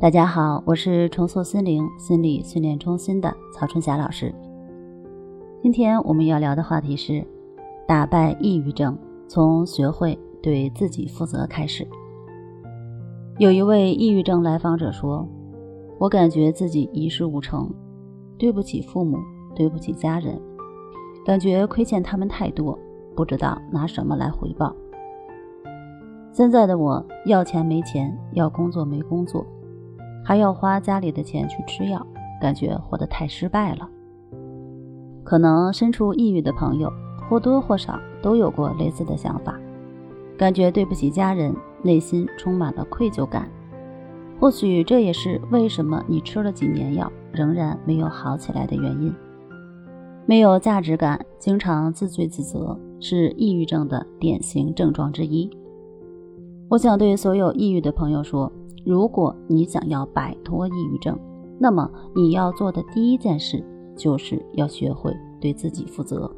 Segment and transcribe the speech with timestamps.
[0.00, 4.34] 大家好，我是重塑心灵心理训练中心的曹春霞老师。
[5.62, 7.24] 今天我们要聊的话题是
[7.86, 11.86] 打败抑郁症，从学会对自己负责开始。
[13.38, 15.26] 有一位抑郁症来访者说
[15.98, 17.72] ：“我感觉自己一事无成，
[18.36, 19.18] 对不起父母，
[19.54, 20.38] 对不起家人，
[21.24, 22.78] 感觉亏欠他们太多，
[23.14, 24.74] 不知道拿什么来回报。
[26.32, 29.46] 现在的我要钱没钱，要工作没工作。”
[30.24, 32.04] 还要花家里的钱去吃药，
[32.40, 33.86] 感觉活得太失败了。
[35.22, 36.90] 可能身处抑郁的朋友
[37.28, 39.54] 或多或少都有过类似的想法，
[40.38, 43.48] 感觉对不起家人，内心充满了愧疚感。
[44.40, 49.14] 或许这也是为什么你吃了几年药仍然没有好起来的原因。
[50.26, 55.50] 没有价值感，经常自罪自责，是抑郁症的典型症状之一。
[56.70, 58.50] 我想对所有抑郁的朋友说。
[58.84, 61.18] 如果你想要摆脱抑郁症，
[61.58, 63.64] 那么你要做的第一件事
[63.96, 66.30] 就是要学会对自己负责，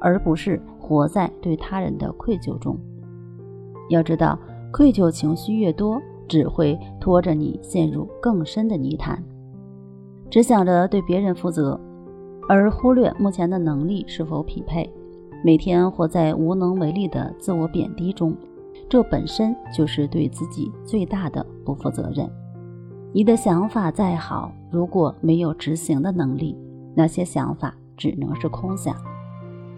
[0.00, 2.78] 而不是活在对他人的愧疚中。
[3.90, 4.38] 要知道，
[4.72, 9.22] 愧疚情绪越多，只会拖着你陷入更深的泥潭。
[10.30, 11.78] 只想着对别人负责，
[12.48, 14.90] 而忽略目前的能力是否匹配，
[15.44, 18.34] 每天活在无能为力的自我贬低中。
[18.88, 22.28] 这本身就是对自己最大的不负责任。
[23.12, 26.56] 你的想法再好，如果没有执行的能力，
[26.94, 28.94] 那些想法只能是空想。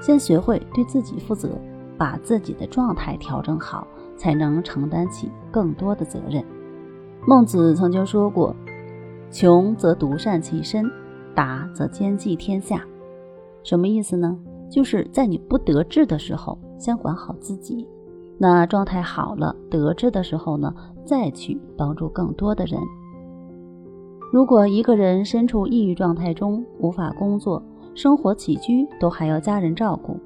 [0.01, 1.51] 先学会对自己负责，
[1.97, 6.45] 把自己的状态调整好，才能承担起更多的责任。
[7.27, 8.55] 孟子曾经说过
[9.31, 10.91] ：“穷则独善其身，
[11.35, 12.85] 达则兼济天下。”
[13.65, 14.39] 什么意思呢？
[14.71, 17.87] 就是在你不得志的时候，先管好自己。
[18.39, 20.73] 那状态好了、得志的时候呢，
[21.05, 22.81] 再去帮助更多的人。
[24.33, 27.63] 如果一个人身处抑郁状态中，无法工作，
[27.95, 30.17] 生活起居都还要家人照顾，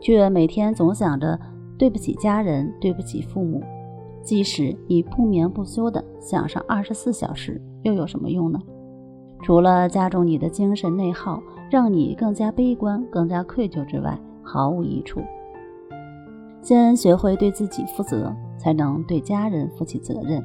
[0.00, 1.38] 却每天总想着
[1.76, 3.62] 对不起家人、对不起父母，
[4.22, 8.60] 即使你不眠不休的想上二十四小时，又有什么用呢？
[9.42, 15.20] 除了加重你的精神内耗，让你更加悲观、更加愧疚之外，毫无益处。
[16.66, 20.42] 先学会对自己负责，才能对家人负起责任；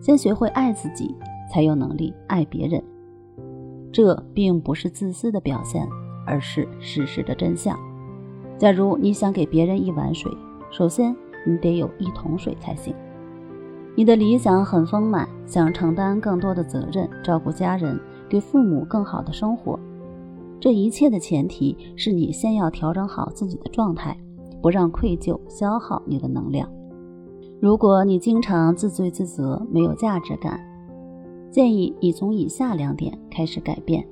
[0.00, 1.14] 先学会爱自己，
[1.48, 2.82] 才有能力爱别人。
[3.92, 5.86] 这并不是自私的表现，
[6.26, 7.78] 而是事实的真相。
[8.58, 10.28] 假如你想给别人一碗水，
[10.68, 11.14] 首先
[11.46, 12.92] 你得有一桶水才行。
[13.94, 17.96] 你的理想很丰满，想承担更多的责任，照顾家人，
[18.28, 19.78] 给父母更好的生活。
[20.58, 24.18] 这一切的前提是你先要调整好自己的状态。
[24.66, 26.68] 不让愧疚消耗你的能量。
[27.60, 30.58] 如果你经常自罪自责，没有价值感，
[31.52, 34.04] 建议你从以下两点开始改变。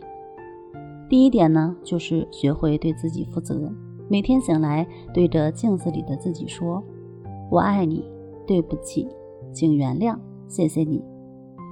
[1.09, 3.69] 第一点呢，就是学会对自己负责。
[4.07, 6.81] 每天醒来，对着镜子里的自己说
[7.51, 8.09] ：“我爱你，
[8.47, 9.09] 对不起，
[9.53, 10.17] 请原谅，
[10.47, 11.03] 谢谢你。”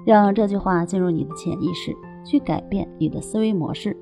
[0.05, 1.95] 让这句话进入你的潜意识，
[2.27, 3.97] 去改变你的思维模式。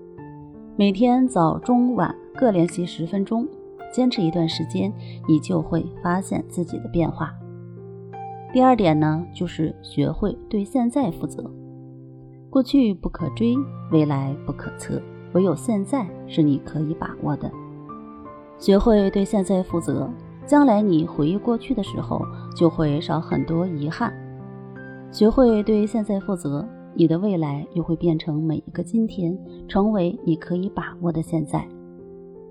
[0.75, 3.47] 每天早中晚各练习十分钟。
[3.93, 4.93] 坚持一段时间，
[5.29, 7.35] 你就会发现自己的变化。
[8.53, 11.49] 第二点呢，就是学会对现在负责。
[12.51, 13.55] 过去不可追，
[13.93, 15.01] 未来不可测，
[15.35, 17.49] 唯有现在是你可以把握的。
[18.59, 20.11] 学会对现在负责，
[20.47, 22.21] 将来你回忆过去的时候，
[22.57, 24.13] 就会少很多遗憾。
[25.13, 31.65] 学会对现在负责，你的未来又会变成每一个今天，成为你可以把握的现在。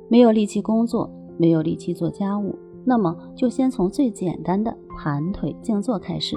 [0.08, 1.10] 没有力气工作。
[1.40, 6.36] 没有力气做家务，那么就先从最简单的盘腿静坐开始。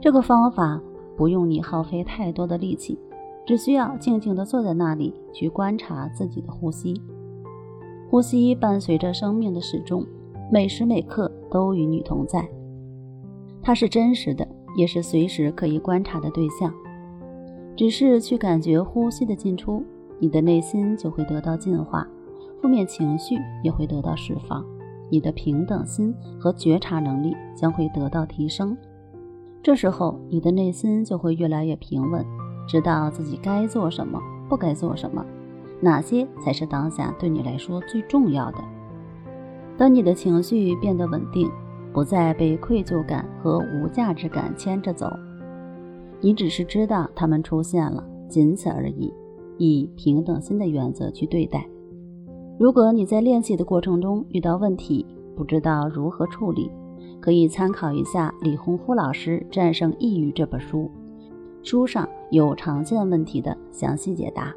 [0.00, 0.80] 这个方法
[1.16, 2.96] 不用你耗费太多的力气，
[3.44, 6.94] 只需要静静地坐在那里去观察自己的呼吸。
[8.08, 10.06] 呼吸伴随着生命的始终，
[10.48, 12.48] 每时每刻都与你同在。
[13.60, 16.72] 它是真实的，也是随时可以观察的对象。
[17.74, 19.82] 只是去感觉呼吸的进出，
[20.20, 22.06] 你的内心就会得到净化。
[22.62, 24.64] 负面情绪也会得到释放，
[25.10, 28.76] 你的平等心和觉察能力将会得到提升。
[29.60, 32.24] 这时候，你的内心就会越来越平稳，
[32.68, 35.26] 知道自己该做什么，不该做什么，
[35.80, 38.58] 哪些才是当下对你来说最重要的。
[39.76, 41.50] 当你的情绪变得稳定，
[41.92, 45.10] 不再被愧疚感和无价值感牵着走，
[46.20, 49.12] 你只是知道他们出现了，仅此而已，
[49.58, 51.66] 以平等心的原则去对待。
[52.58, 55.04] 如果你在练习的过程中遇到问题，
[55.34, 56.70] 不知道如何处理，
[57.20, 60.90] 可以参考一下李洪夫老师《战胜抑郁》这本书，
[61.62, 64.54] 书上有常见问题的详细解答。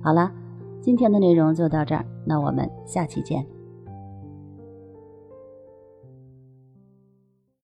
[0.00, 0.32] 好了，
[0.80, 3.46] 今天的内容就到这儿，那我们下期见。